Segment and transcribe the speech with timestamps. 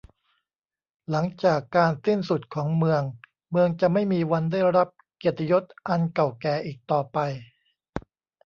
[1.11, 3.01] หลังจากการสิ้นสุดของเมือง
[3.51, 7.17] เมืองจะไม่มีวันได้รับเกียรติยศอันเก่าแก่อีกต่อไป